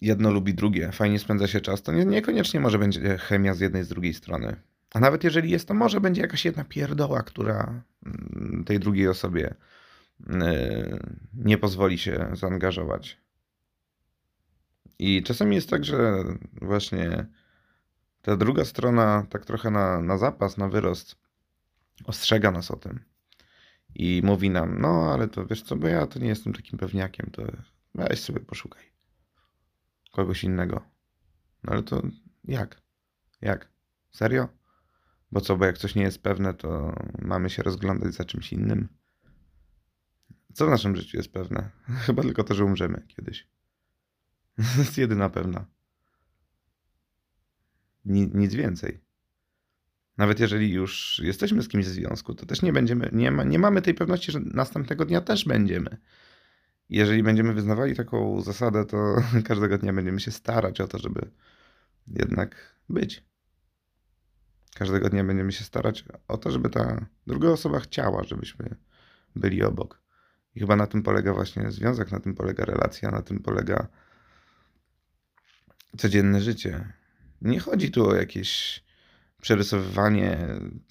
jedno 0.00 0.30
lubi 0.30 0.54
drugie, 0.54 0.92
fajnie 0.92 1.18
spędza 1.18 1.46
się 1.46 1.60
czas, 1.60 1.82
to 1.82 1.92
nie, 1.92 2.04
niekoniecznie 2.04 2.60
może 2.60 2.78
będzie 2.78 3.18
chemia 3.18 3.54
z 3.54 3.60
jednej 3.60 3.84
z 3.84 3.88
drugiej 3.88 4.14
strony. 4.14 4.56
A 4.94 5.00
nawet 5.00 5.24
jeżeli 5.24 5.50
jest, 5.50 5.68
to 5.68 5.74
może 5.74 6.00
będzie 6.00 6.22
jakaś 6.22 6.44
jedna 6.44 6.64
pierdoła, 6.64 7.22
która 7.22 7.82
mm, 8.06 8.64
tej 8.64 8.80
drugiej 8.80 9.08
osobie 9.08 9.54
yy, 10.20 10.36
nie 11.34 11.58
pozwoli 11.58 11.98
się 11.98 12.30
zaangażować. 12.32 13.20
I 14.98 15.22
czasami 15.22 15.56
jest 15.56 15.70
tak, 15.70 15.84
że 15.84 16.24
właśnie 16.52 17.26
ta 18.22 18.36
druga 18.36 18.64
strona, 18.64 19.26
tak 19.30 19.44
trochę 19.44 19.70
na, 19.70 20.02
na 20.02 20.18
zapas, 20.18 20.56
na 20.56 20.68
wyrost, 20.68 21.16
ostrzega 22.04 22.50
nas 22.50 22.70
o 22.70 22.76
tym. 22.76 23.00
I 23.94 24.20
mówi 24.24 24.50
nam, 24.50 24.80
no 24.80 25.12
ale 25.12 25.28
to 25.28 25.46
wiesz 25.46 25.62
co, 25.62 25.76
bo 25.76 25.88
ja 25.88 26.06
to 26.06 26.18
nie 26.18 26.28
jestem 26.28 26.52
takim 26.52 26.78
pewniakiem, 26.78 27.30
to 27.30 27.42
weź 27.94 28.20
sobie 28.20 28.40
poszukaj 28.40 28.82
kogoś 30.12 30.44
innego. 30.44 30.82
No 31.64 31.72
ale 31.72 31.82
to 31.82 32.02
jak? 32.44 32.82
Jak? 33.40 33.68
Serio? 34.10 34.48
Bo 35.32 35.40
co, 35.40 35.56
bo 35.56 35.64
jak 35.64 35.78
coś 35.78 35.94
nie 35.94 36.02
jest 36.02 36.22
pewne, 36.22 36.54
to 36.54 36.94
mamy 37.18 37.50
się 37.50 37.62
rozglądać 37.62 38.14
za 38.14 38.24
czymś 38.24 38.52
innym? 38.52 38.88
Co 40.54 40.66
w 40.66 40.70
naszym 40.70 40.96
życiu 40.96 41.16
jest 41.16 41.32
pewne? 41.32 41.70
Chyba 42.06 42.22
tylko 42.22 42.44
to, 42.44 42.54
że 42.54 42.64
umrzemy 42.64 43.02
kiedyś. 43.08 43.48
to 44.74 44.78
jest 44.78 44.98
jedyna 44.98 45.28
pewna. 45.30 45.66
Nic 48.04 48.54
więcej. 48.54 49.00
Nawet 50.18 50.40
jeżeli 50.40 50.72
już 50.72 51.20
jesteśmy 51.24 51.62
z 51.62 51.68
kimś 51.68 51.86
w 51.86 51.88
związku, 51.88 52.34
to 52.34 52.46
też 52.46 52.62
nie 52.62 52.72
będziemy, 52.72 53.10
nie, 53.12 53.30
ma, 53.30 53.44
nie 53.44 53.58
mamy 53.58 53.82
tej 53.82 53.94
pewności, 53.94 54.32
że 54.32 54.40
następnego 54.40 55.04
dnia 55.04 55.20
też 55.20 55.44
będziemy. 55.44 55.96
Jeżeli 56.88 57.22
będziemy 57.22 57.54
wyznawali 57.54 57.96
taką 57.96 58.40
zasadę, 58.40 58.84
to 58.86 59.16
każdego 59.48 59.78
dnia 59.78 59.92
będziemy 59.92 60.20
się 60.20 60.30
starać 60.30 60.80
o 60.80 60.88
to, 60.88 60.98
żeby 60.98 61.30
jednak 62.06 62.74
być. 62.88 63.27
Każdego 64.74 65.08
dnia 65.08 65.24
będziemy 65.24 65.52
się 65.52 65.64
starać 65.64 66.04
o 66.28 66.36
to, 66.36 66.50
żeby 66.50 66.70
ta 66.70 67.06
druga 67.26 67.48
osoba 67.48 67.80
chciała, 67.80 68.24
żebyśmy 68.24 68.76
byli 69.36 69.62
obok. 69.62 70.00
I 70.54 70.60
chyba 70.60 70.76
na 70.76 70.86
tym 70.86 71.02
polega 71.02 71.34
właśnie 71.34 71.70
związek, 71.70 72.12
na 72.12 72.20
tym 72.20 72.34
polega 72.34 72.64
relacja, 72.64 73.10
na 73.10 73.22
tym 73.22 73.40
polega 73.40 73.88
codzienne 75.96 76.40
życie. 76.40 76.92
Nie 77.42 77.60
chodzi 77.60 77.90
tu 77.90 78.08
o 78.08 78.14
jakieś 78.14 78.82
przerysowywanie 79.42 80.38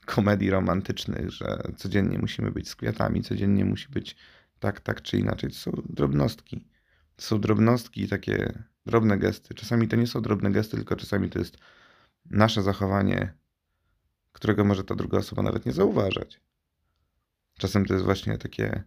komedii 0.05 0.49
romantycznych, 0.49 1.29
że 1.29 1.61
codziennie 1.77 2.17
musimy 2.17 2.51
być 2.51 2.69
z 2.69 2.75
kwiatami, 2.75 3.23
codziennie 3.23 3.65
musi 3.65 3.89
być 3.89 4.15
tak, 4.59 4.79
tak 4.79 5.01
czy 5.01 5.17
inaczej. 5.17 5.49
To 5.49 5.55
są 5.55 5.71
drobnostki. 5.89 6.67
To 7.15 7.21
są 7.21 7.41
drobnostki, 7.41 8.07
takie 8.07 8.63
drobne 8.85 9.17
gesty. 9.17 9.53
Czasami 9.53 9.87
to 9.87 9.95
nie 9.95 10.07
są 10.07 10.21
drobne 10.21 10.51
gesty, 10.51 10.77
tylko 10.77 10.95
czasami 10.95 11.29
to 11.29 11.39
jest 11.39 11.57
nasze 12.25 12.63
zachowanie, 12.63 13.33
którego 14.37 14.65
może 14.65 14.83
ta 14.83 14.95
druga 14.95 15.17
osoba 15.17 15.41
nawet 15.41 15.65
nie 15.65 15.71
zauważać. 15.71 16.41
Czasem 17.57 17.85
to 17.85 17.93
jest 17.93 18.05
właśnie 18.05 18.37
takie 18.37 18.83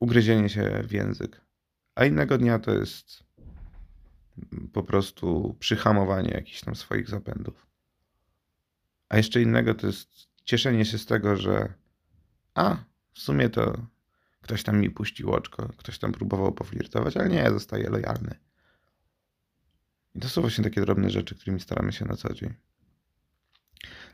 ugryzienie 0.00 0.48
się 0.48 0.82
w 0.82 0.92
język, 0.92 1.40
a 1.94 2.04
innego 2.04 2.38
dnia 2.38 2.58
to 2.58 2.74
jest 2.74 3.24
po 4.72 4.82
prostu 4.82 5.56
przyhamowanie 5.58 6.30
jakichś 6.30 6.60
tam 6.60 6.76
swoich 6.76 7.08
zapędów. 7.08 7.66
A 9.08 9.16
jeszcze 9.16 9.42
innego 9.42 9.74
to 9.74 9.86
jest 9.86 10.08
cieszenie 10.44 10.84
się 10.84 10.98
z 10.98 11.06
tego, 11.06 11.36
że 11.36 11.74
a, 12.54 12.76
w 13.12 13.18
sumie 13.18 13.48
to 13.48 13.86
ktoś 14.40 14.62
tam 14.62 14.80
mi 14.80 14.90
puścił 14.90 15.32
oczko, 15.32 15.68
ktoś 15.76 15.98
tam 15.98 16.12
próbował 16.12 16.52
poflirtować, 16.52 17.16
ale 17.16 17.28
nie, 17.28 17.50
zostaje 17.50 17.90
lojalny. 17.90 18.34
I 20.14 20.20
to 20.20 20.28
są 20.28 20.40
właśnie 20.40 20.64
takie 20.64 20.80
drobne 20.80 21.10
rzeczy, 21.10 21.34
którymi 21.34 21.60
staramy 21.60 21.92
się 21.92 22.04
na 22.04 22.16
co 22.16 22.34
dzień. 22.34 22.54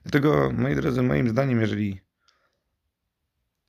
Dlatego, 0.02 0.50
moi 0.52 0.76
drodzy, 0.76 1.02
moim 1.02 1.28
zdaniem, 1.28 1.60
jeżeli 1.60 2.00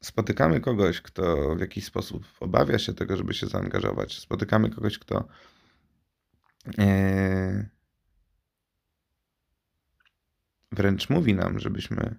spotykamy 0.02 0.60
kogoś, 0.60 1.02
kto 1.02 1.56
w 1.56 1.60
jakiś 1.60 1.86
sposób 1.86 2.26
obawia 2.40 2.80
się 2.80 2.94
tego, 2.94 3.18
żeby 3.18 3.34
się 3.34 3.48
zaangażować, 3.48 4.20
spotykamy 4.20 4.70
kogoś, 4.70 5.00
kto 5.00 5.28
E, 6.78 7.70
wręcz 10.72 11.10
mówi 11.10 11.34
nam, 11.34 11.60
żebyśmy 11.60 12.16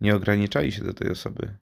nie 0.00 0.16
ograniczali 0.16 0.72
się 0.72 0.84
do 0.84 0.94
tej 0.94 1.10
osoby. 1.10 1.56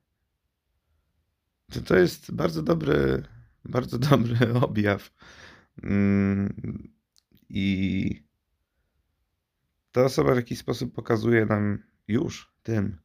To, 1.72 1.80
to 1.80 1.96
jest 1.96 2.32
bardzo 2.32 2.62
dobry, 2.62 3.22
bardzo 3.64 3.98
dobry 4.10 4.54
objaw 4.54 5.10
Mm, 5.82 6.52
I 7.48 8.25
ta 9.96 10.04
osoba 10.04 10.32
w 10.32 10.36
jakiś 10.36 10.58
sposób 10.58 10.94
pokazuje 10.94 11.46
nam 11.46 11.82
już 12.08 12.52
tym, 12.62 12.98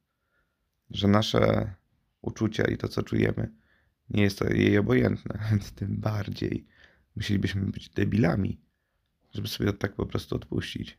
że 0.90 1.08
nasze 1.08 1.74
uczucia 2.22 2.64
i 2.64 2.78
to, 2.78 2.88
co 2.88 3.04
czujemy, 3.04 3.52
nie 4.10 4.24
jest 4.24 4.40
to 4.40 4.54
jej 4.54 4.78
obojętne, 4.78 5.40
więc 5.52 5.72
tym 5.72 5.98
bardziej 5.98 6.68
musielibyśmy 7.16 7.62
być 7.62 7.90
debilami, 7.90 8.62
żeby 9.34 9.48
sobie 9.48 9.74
tak 9.74 9.96
po 9.96 10.06
prostu 10.06 10.36
odpuścić. 10.36 10.98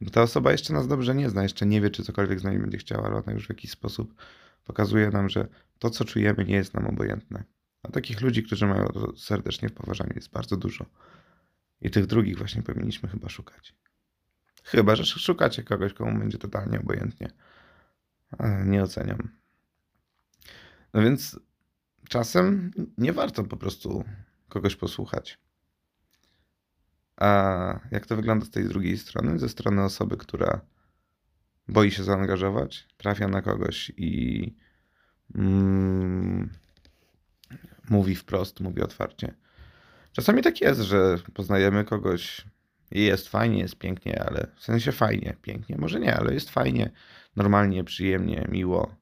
Bo 0.00 0.10
ta 0.10 0.22
osoba 0.22 0.52
jeszcze 0.52 0.72
nas 0.72 0.88
dobrze 0.88 1.14
nie 1.14 1.30
zna, 1.30 1.42
jeszcze 1.42 1.66
nie 1.66 1.80
wie, 1.80 1.90
czy 1.90 2.02
cokolwiek 2.02 2.40
z 2.40 2.44
nami 2.44 2.58
będzie 2.58 2.78
chciała, 2.78 3.06
ale 3.06 3.16
ona 3.16 3.32
już 3.32 3.46
w 3.46 3.50
jakiś 3.50 3.70
sposób 3.70 4.14
pokazuje 4.64 5.10
nam, 5.10 5.28
że 5.28 5.48
to, 5.78 5.90
co 5.90 6.04
czujemy, 6.04 6.44
nie 6.44 6.54
jest 6.54 6.74
nam 6.74 6.86
obojętne. 6.86 7.44
A 7.82 7.88
takich 7.90 8.20
ludzi, 8.20 8.42
którzy 8.42 8.66
mają 8.66 8.86
to 8.86 9.16
serdecznie 9.16 9.68
w 9.68 9.72
poważaniu, 9.72 10.12
jest 10.14 10.30
bardzo 10.30 10.56
dużo. 10.56 10.86
I 11.80 11.90
tych 11.90 12.06
drugich 12.06 12.38
właśnie 12.38 12.62
powinniśmy 12.62 13.08
chyba 13.08 13.28
szukać. 13.28 13.83
Chyba, 14.64 14.96
że 14.96 15.04
szukacie 15.04 15.62
kogoś, 15.62 15.92
komu 15.92 16.18
będzie 16.18 16.38
totalnie 16.38 16.80
obojętnie. 16.80 17.30
Nie 18.64 18.82
oceniam. 18.82 19.28
No 20.94 21.02
więc 21.02 21.40
czasem 22.08 22.70
nie 22.98 23.12
warto 23.12 23.44
po 23.44 23.56
prostu 23.56 24.04
kogoś 24.48 24.76
posłuchać. 24.76 25.38
A 27.16 27.80
jak 27.90 28.06
to 28.06 28.16
wygląda 28.16 28.46
z 28.46 28.50
tej 28.50 28.68
drugiej 28.68 28.98
strony? 28.98 29.38
Ze 29.38 29.48
strony 29.48 29.82
osoby, 29.82 30.16
która 30.16 30.60
boi 31.68 31.90
się 31.90 32.04
zaangażować, 32.04 32.88
trafia 32.96 33.28
na 33.28 33.42
kogoś 33.42 33.92
i 33.96 34.54
mm, 35.34 36.50
mówi 37.90 38.16
wprost, 38.16 38.60
mówi 38.60 38.82
otwarcie. 38.82 39.34
Czasami 40.12 40.42
tak 40.42 40.60
jest, 40.60 40.80
że 40.80 41.18
poznajemy 41.34 41.84
kogoś 41.84 42.44
i 42.94 43.04
jest 43.04 43.28
fajnie, 43.28 43.58
jest 43.58 43.78
pięknie, 43.78 44.22
ale 44.22 44.46
w 44.56 44.62
sensie 44.64 44.92
fajnie, 44.92 45.36
pięknie, 45.42 45.76
może 45.78 46.00
nie, 46.00 46.16
ale 46.16 46.34
jest 46.34 46.50
fajnie, 46.50 46.90
normalnie, 47.36 47.84
przyjemnie, 47.84 48.46
miło. 48.50 48.96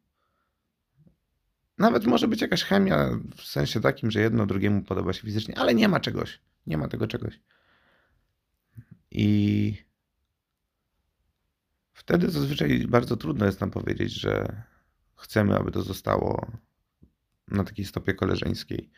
Nawet 1.79 2.05
może 2.05 2.29
być 2.29 2.41
jakaś 2.41 2.65
chemia 2.65 3.11
w 3.37 3.43
sensie 3.43 3.81
takim, 3.81 4.11
że 4.11 4.21
jedno 4.21 4.47
drugiemu 4.47 4.83
podoba 4.83 5.13
się 5.13 5.23
fizycznie, 5.23 5.59
ale 5.59 5.75
nie 5.75 5.89
ma 5.89 6.01
czegoś. 6.01 6.41
Nie 6.67 6.79
ma 6.79 6.89
tego 6.89 7.07
czegoś. 7.07 7.41
I 9.11 9.77
wtedy 11.93 12.31
zazwyczaj 12.31 12.87
bardzo 12.89 13.17
trudno 13.17 13.47
jest 13.47 13.61
nam 13.61 13.71
powiedzieć, 13.71 14.13
że 14.13 14.63
chcemy, 15.17 15.57
aby 15.57 15.71
to 15.71 15.83
zostało 15.83 16.53
na 17.49 17.65
takiej 17.65 17.85
stopie 17.85 18.15
koleżeńskiej. 18.15 18.91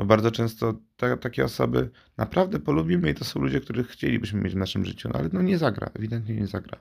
Bo 0.00 0.06
bardzo 0.06 0.30
często 0.30 0.80
te, 0.96 1.16
takie 1.16 1.44
osoby 1.44 1.90
naprawdę 2.16 2.60
polubimy 2.60 3.10
i 3.10 3.14
to 3.14 3.24
są 3.24 3.40
ludzie, 3.40 3.60
których 3.60 3.88
chcielibyśmy 3.88 4.40
mieć 4.40 4.52
w 4.52 4.56
naszym 4.56 4.84
życiu, 4.84 5.08
no 5.08 5.18
ale 5.18 5.28
no 5.32 5.42
nie 5.42 5.58
zagra, 5.58 5.90
ewidentnie 5.94 6.34
nie 6.34 6.46
zagra. 6.46 6.80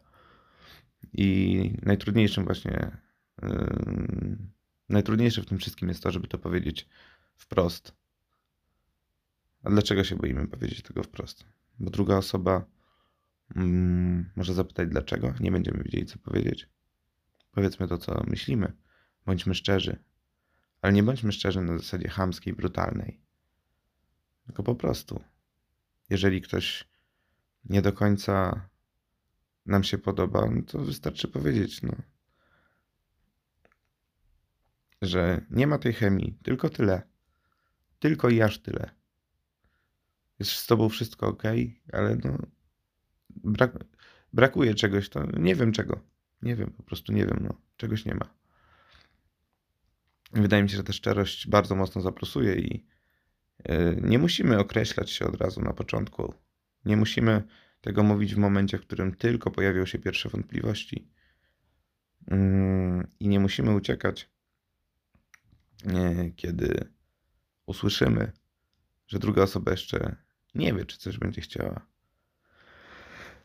I 1.13 1.71
najtrudniejszym 1.81 2.45
właśnie, 2.45 2.97
yy, 3.41 4.37
najtrudniejsze 4.89 5.41
w 5.41 5.45
tym 5.45 5.57
wszystkim 5.57 5.89
jest 5.89 6.03
to, 6.03 6.11
żeby 6.11 6.27
to 6.27 6.37
powiedzieć 6.37 6.89
wprost. 7.35 7.95
A 9.63 9.69
dlaczego 9.69 10.03
się 10.03 10.15
boimy 10.15 10.47
powiedzieć 10.47 10.81
tego 10.81 11.03
wprost? 11.03 11.45
Bo 11.79 11.89
druga 11.89 12.17
osoba 12.17 12.65
mm, 13.55 14.29
może 14.35 14.53
zapytać 14.53 14.89
dlaczego, 14.89 15.33
nie 15.39 15.51
będziemy 15.51 15.83
wiedzieli 15.83 16.05
co 16.05 16.19
powiedzieć. 16.19 16.69
Powiedzmy 17.51 17.87
to, 17.87 17.97
co 17.97 18.23
myślimy. 18.27 18.73
Bądźmy 19.25 19.55
szczerzy. 19.55 20.08
Ale 20.81 20.93
nie 20.93 21.03
bądźmy 21.03 21.31
szczerzy 21.31 21.61
na 21.61 21.77
zasadzie 21.77 22.09
chamskiej, 22.09 22.53
brutalnej. 22.53 23.21
Tylko 24.45 24.63
po 24.63 24.75
prostu. 24.75 25.23
Jeżeli 26.09 26.41
ktoś 26.41 26.89
nie 27.65 27.81
do 27.81 27.93
końca 27.93 28.65
nam 29.65 29.83
się 29.83 29.97
podoba, 29.97 30.49
no 30.51 30.61
to 30.61 30.79
wystarczy 30.79 31.27
powiedzieć, 31.27 31.81
no, 31.81 31.95
że 35.01 35.45
nie 35.49 35.67
ma 35.67 35.77
tej 35.77 35.93
chemii, 35.93 36.37
tylko 36.43 36.69
tyle. 36.69 37.01
Tylko 37.99 38.29
i 38.29 38.41
aż 38.41 38.59
tyle. 38.59 38.89
Jest 40.39 40.51
z 40.51 40.67
tobą 40.67 40.89
wszystko 40.89 41.27
ok, 41.27 41.43
ale 41.93 42.15
no, 42.15 42.37
brak, 43.29 43.71
brakuje 44.33 44.75
czegoś, 44.75 45.09
to 45.09 45.25
nie 45.37 45.55
wiem 45.55 45.71
czego. 45.71 45.99
Nie 46.41 46.55
wiem, 46.55 46.71
po 46.71 46.83
prostu 46.83 47.13
nie 47.13 47.25
wiem, 47.25 47.39
no, 47.41 47.61
czegoś 47.77 48.05
nie 48.05 48.15
ma. 48.15 48.33
Wydaje 50.31 50.63
mi 50.63 50.69
się, 50.69 50.77
że 50.77 50.83
ta 50.83 50.93
szczerość 50.93 51.47
bardzo 51.47 51.75
mocno 51.75 52.01
zaprosuje 52.01 52.55
i 52.55 52.85
e, 53.63 53.95
nie 53.95 54.19
musimy 54.19 54.59
określać 54.59 55.11
się 55.11 55.25
od 55.25 55.35
razu 55.35 55.61
na 55.61 55.73
początku. 55.73 56.33
Nie 56.85 56.97
musimy 56.97 57.43
tego 57.81 58.03
mówić 58.03 58.35
w 58.35 58.37
momencie, 58.37 58.77
w 58.77 58.81
którym 58.81 59.15
tylko 59.15 59.51
pojawią 59.51 59.85
się 59.85 59.99
pierwsze 59.99 60.29
wątpliwości. 60.29 61.11
Mm, 62.27 63.07
I 63.19 63.27
nie 63.27 63.39
musimy 63.39 63.75
uciekać, 63.75 64.29
kiedy 66.35 66.89
usłyszymy, 67.65 68.31
że 69.07 69.19
druga 69.19 69.41
osoba 69.41 69.71
jeszcze 69.71 70.15
nie 70.55 70.73
wie, 70.73 70.85
czy 70.85 70.97
coś 70.97 71.17
będzie 71.17 71.41
chciała. 71.41 71.88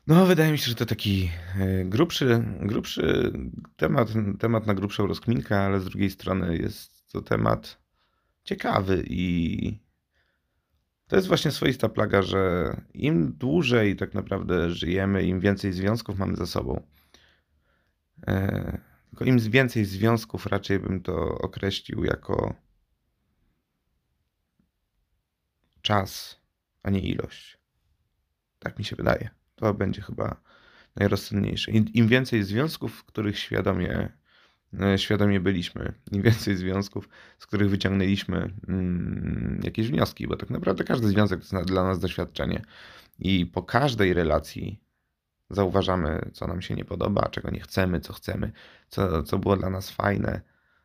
No, 0.06 0.26
wydaje 0.26 0.52
mi 0.52 0.58
się, 0.58 0.66
że 0.66 0.74
to 0.74 0.86
taki 0.86 1.30
e, 1.60 1.84
grubszy, 1.84 2.44
grubszy 2.60 3.32
temat, 3.76 4.08
temat 4.38 4.66
na 4.66 4.74
grubszą 4.74 5.06
rozkminkę, 5.06 5.60
ale 5.60 5.80
z 5.80 5.84
drugiej 5.84 6.10
strony 6.10 6.56
jest 6.56 7.12
to 7.12 7.22
temat 7.22 7.78
ciekawy 8.44 9.04
i 9.06 9.78
to 11.06 11.16
jest 11.16 11.28
właśnie 11.28 11.50
swoista 11.50 11.88
plaga, 11.88 12.22
że 12.22 12.76
im 12.94 13.32
dłużej 13.32 13.96
tak 13.96 14.14
naprawdę 14.14 14.70
żyjemy, 14.70 15.22
im 15.22 15.40
więcej 15.40 15.72
związków 15.72 16.18
mamy 16.18 16.36
ze 16.36 16.46
sobą, 16.46 16.82
e, 18.26 18.78
tylko 19.10 19.24
im 19.24 19.38
więcej 19.38 19.84
związków 19.84 20.46
raczej 20.46 20.78
bym 20.78 21.02
to 21.02 21.38
określił 21.38 22.04
jako 22.04 22.54
czas, 25.82 26.40
a 26.82 26.90
nie 26.90 27.00
ilość. 27.00 27.58
Tak 28.58 28.78
mi 28.78 28.84
się 28.84 28.96
wydaje. 28.96 29.43
To 29.56 29.74
będzie 29.74 30.02
chyba 30.02 30.40
najrozsądniejsze. 30.96 31.72
Im 31.72 32.08
więcej 32.08 32.42
związków, 32.42 32.96
w 32.96 33.04
których 33.04 33.38
świadomie, 33.38 34.08
e, 34.80 34.98
świadomie 34.98 35.40
byliśmy, 35.40 35.92
im 36.12 36.22
więcej 36.22 36.56
związków, 36.56 37.08
z 37.38 37.46
których 37.46 37.70
wyciągnęliśmy 37.70 38.54
mm, 38.68 39.60
jakieś 39.64 39.88
wnioski, 39.88 40.26
bo 40.26 40.36
tak 40.36 40.50
naprawdę 40.50 40.84
każdy 40.84 41.08
związek 41.08 41.40
to 41.44 41.56
jest 41.56 41.68
dla 41.68 41.84
nas 41.84 41.98
doświadczenie. 41.98 42.62
I 43.18 43.46
po 43.46 43.62
każdej 43.62 44.14
relacji 44.14 44.80
zauważamy, 45.50 46.30
co 46.32 46.46
nam 46.46 46.62
się 46.62 46.74
nie 46.74 46.84
podoba, 46.84 47.28
czego 47.28 47.50
nie 47.50 47.60
chcemy, 47.60 48.00
co 48.00 48.12
chcemy, 48.12 48.52
co, 48.88 49.22
co 49.22 49.38
było 49.38 49.56
dla 49.56 49.70
nas 49.70 49.90
fajne, 49.90 50.40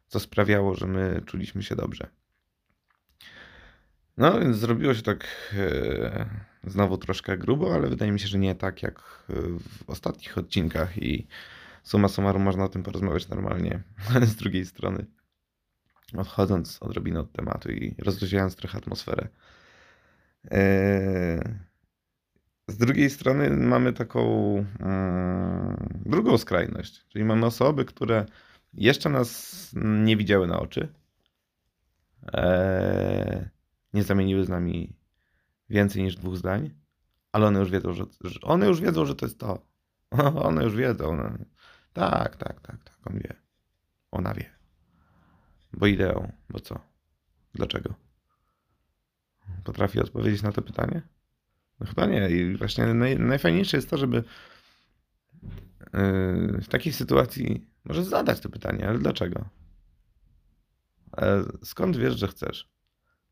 co 0.08 0.20
sprawiało, 0.20 0.76
że 0.76 0.88
my 0.88 1.22
czuliśmy 1.26 1.64
się 1.64 1.76
dobrze. 1.76 2.10
No 4.18 4.40
więc 4.40 4.58
zrobiło 4.58 4.94
się 4.94 5.02
tak 5.02 5.28
e, 5.54 6.49
znowu 6.64 6.98
troszkę 6.98 7.38
grubo, 7.38 7.76
ale 7.76 7.90
wydaje 7.90 8.12
mi 8.12 8.20
się, 8.20 8.28
że 8.28 8.40
nie 8.40 8.56
tak 8.56 8.84
jak 8.84 9.24
w 9.30 9.90
ostatnich 9.90 10.38
odcinkach 10.38 10.98
i 10.98 11.28
suma 11.84 12.08
summarum 12.08 12.42
można 12.42 12.64
o 12.64 12.70
tym 12.70 12.84
porozmawiać 12.84 13.30
normalnie, 13.30 13.84
ale 14.16 14.26
z 14.36 14.36
drugiej 14.36 14.66
strony 14.66 15.06
odchodząc 16.18 16.78
odrobinę 16.82 17.20
od 17.20 17.32
tematu 17.32 17.72
i 17.72 17.96
rozluźniając 17.98 18.56
trochę 18.56 18.78
atmosferę. 18.78 19.28
E, 20.52 21.60
z 22.68 22.78
drugiej 22.78 23.10
strony 23.10 23.50
mamy 23.50 23.94
taką 23.94 24.56
mm, 24.80 25.90
drugą 26.06 26.38
skrajność, 26.38 27.06
czyli 27.08 27.26
mamy 27.26 27.46
osoby, 27.46 27.86
które 27.86 28.26
jeszcze 28.74 29.10
nas 29.10 29.70
nie 29.74 30.18
widziały 30.18 30.48
na 30.48 30.60
oczy. 30.60 30.88
E, 32.34 33.50
nie 33.94 34.04
zamieniły 34.04 34.46
z 34.46 34.50
nami 34.50 34.99
więcej 35.70 36.04
niż 36.04 36.16
dwóch 36.16 36.38
zdań, 36.38 36.70
ale 37.32 37.48
one 37.48 37.60
już 37.60 37.72
wiedzą, 37.72 37.94
że, 37.94 38.06
że 38.22 38.40
one 38.42 38.68
już 38.68 38.82
wiedzą, 38.82 39.06
że 39.06 39.16
to 39.16 39.26
jest 39.26 39.40
to. 39.40 39.70
One 40.48 40.64
już 40.64 40.76
wiedzą. 40.76 41.16
No. 41.16 41.24
Tak, 41.94 42.36
tak, 42.36 42.62
tak, 42.62 42.84
tak, 42.84 42.98
on 43.06 43.20
wie. 43.20 43.36
Ona 44.12 44.34
wie. 44.34 44.50
Bo 45.74 45.88
ideą, 45.88 46.32
bo 46.50 46.60
co? 46.60 46.80
Dlaczego? 47.54 47.94
Potrafi 49.64 50.00
odpowiedzieć 50.00 50.42
na 50.42 50.52
to 50.52 50.62
pytanie? 50.62 51.02
No 51.80 51.88
chyba 51.88 52.06
nie. 52.06 52.30
I 52.30 52.58
właśnie 52.58 52.94
naj, 52.94 53.20
najfajniejsze 53.20 53.78
jest 53.78 53.90
to, 53.90 53.98
żeby 53.98 54.18
yy, 54.18 54.24
w 56.62 56.68
takiej 56.68 56.94
sytuacji 56.94 57.70
może 57.86 58.04
zadać 58.04 58.40
to 58.40 58.50
pytanie, 58.50 58.90
ale 58.90 59.00
dlaczego? 59.00 59.50
Skąd 61.64 61.98
wiesz, 61.98 62.20
że 62.20 62.28
chcesz? 62.28 62.70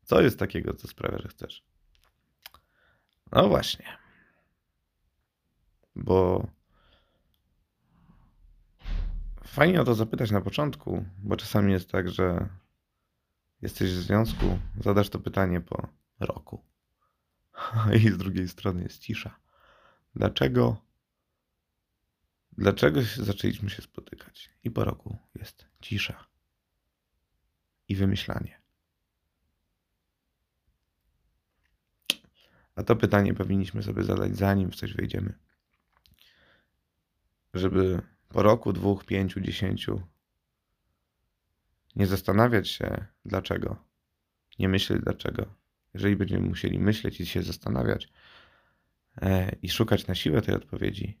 Co 0.04 0.20
jest 0.20 0.38
takiego, 0.38 0.74
co 0.74 0.88
sprawia, 0.88 1.18
że 1.18 1.28
chcesz? 1.28 1.64
No 3.32 3.48
właśnie. 3.48 3.98
Bo 5.96 6.46
fajnie 9.44 9.80
o 9.80 9.84
to 9.84 9.94
zapytać 9.94 10.30
na 10.30 10.40
początku, 10.40 11.04
bo 11.18 11.36
czasami 11.36 11.72
jest 11.72 11.90
tak, 11.90 12.08
że 12.08 12.48
jesteś 13.62 13.90
w 13.90 14.02
związku, 14.02 14.58
zadasz 14.80 15.08
to 15.08 15.18
pytanie 15.18 15.60
po 15.60 15.88
roku, 16.20 16.64
I 18.00 18.10
z 18.10 18.16
drugiej 18.16 18.48
strony 18.48 18.82
jest 18.82 19.02
cisza. 19.02 19.40
Dlaczego? 20.14 20.76
Dlaczego 22.52 23.00
zaczęliśmy 23.16 23.70
się 23.70 23.82
spotykać? 23.82 24.50
I 24.64 24.70
po 24.70 24.84
roku 24.84 25.18
jest 25.34 25.68
cisza 25.80 26.26
i 27.88 27.96
wymyślanie. 27.96 28.57
A 32.78 32.82
to 32.82 32.96
pytanie 32.96 33.34
powinniśmy 33.34 33.82
sobie 33.82 34.02
zadać, 34.02 34.36
zanim 34.36 34.70
w 34.70 34.76
coś 34.76 34.94
wejdziemy. 34.94 35.34
Żeby 37.54 38.02
po 38.28 38.42
roku, 38.42 38.72
dwóch, 38.72 39.04
pięciu, 39.04 39.40
dziesięciu 39.40 40.02
nie 41.96 42.06
zastanawiać 42.06 42.68
się 42.68 43.06
dlaczego, 43.24 43.76
nie 44.58 44.68
myśleć 44.68 45.02
dlaczego. 45.02 45.46
Jeżeli 45.94 46.16
będziemy 46.16 46.48
musieli 46.48 46.78
myśleć 46.78 47.20
i 47.20 47.26
się 47.26 47.42
zastanawiać 47.42 48.08
e, 49.22 49.56
i 49.62 49.68
szukać 49.68 50.06
na 50.06 50.14
siłę 50.14 50.42
tej 50.42 50.54
odpowiedzi, 50.54 51.18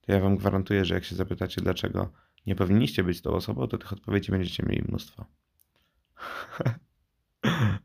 to 0.00 0.12
ja 0.12 0.20
wam 0.20 0.36
gwarantuję, 0.36 0.84
że 0.84 0.94
jak 0.94 1.04
się 1.04 1.16
zapytacie 1.16 1.60
dlaczego 1.60 2.12
nie 2.46 2.54
powinniście 2.54 3.04
być 3.04 3.20
tą 3.20 3.30
osobą, 3.30 3.66
to 3.66 3.78
tych 3.78 3.92
odpowiedzi 3.92 4.32
będziecie 4.32 4.62
mieli 4.62 4.82
mnóstwo. 4.88 5.24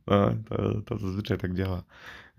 No, 0.07 0.35
to, 0.49 0.81
to 0.81 0.97
zazwyczaj 0.97 1.37
tak 1.37 1.53
działa. 1.53 1.83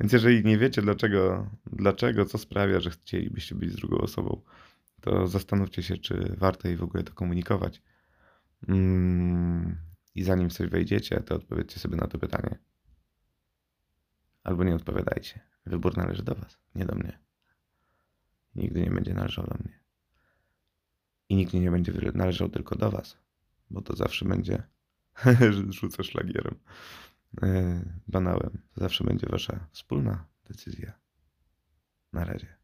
Więc 0.00 0.12
jeżeli 0.12 0.44
nie 0.44 0.58
wiecie 0.58 0.82
dlaczego, 0.82 1.50
dlaczego, 1.66 2.24
co 2.24 2.38
sprawia, 2.38 2.80
że 2.80 2.90
chcielibyście 2.90 3.54
być 3.54 3.72
z 3.72 3.76
drugą 3.76 3.98
osobą, 3.98 4.40
to 5.00 5.26
zastanówcie 5.26 5.82
się, 5.82 5.96
czy 5.96 6.34
warto 6.38 6.68
jej 6.68 6.76
w 6.76 6.82
ogóle 6.82 7.02
to 7.02 7.12
komunikować. 7.12 7.82
Mm, 8.68 9.76
I 10.14 10.22
zanim 10.22 10.50
w 10.50 10.52
coś 10.52 10.68
wejdziecie, 10.68 11.20
to 11.20 11.34
odpowiedzcie 11.34 11.80
sobie 11.80 11.96
na 11.96 12.06
to 12.06 12.18
pytanie. 12.18 12.58
Albo 14.44 14.64
nie 14.64 14.74
odpowiadajcie. 14.74 15.40
Wybór 15.66 15.96
należy 15.96 16.22
do 16.22 16.34
was, 16.34 16.58
nie 16.74 16.84
do 16.84 16.94
mnie. 16.94 17.18
Nigdy 18.54 18.80
nie 18.80 18.90
będzie 18.90 19.14
należał 19.14 19.46
do 19.46 19.54
mnie. 19.64 19.80
I 21.28 21.36
nigdy 21.36 21.60
nie 21.60 21.70
będzie 21.70 21.92
należał 22.14 22.48
tylko 22.48 22.76
do 22.76 22.90
was, 22.90 23.18
bo 23.70 23.82
to 23.82 23.96
zawsze 23.96 24.24
będzie 24.24 24.62
rzucę 25.80 26.04
szlagierem, 26.04 26.54
banałem. 28.08 28.62
To 28.74 28.80
zawsze 28.80 29.04
będzie 29.04 29.26
wasza 29.26 29.68
wspólna 29.72 30.24
decyzja. 30.48 30.92
Na 32.12 32.24
razie. 32.24 32.55